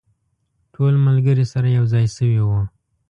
[0.73, 2.61] ټول ملګري سره یو ځای شوي وو.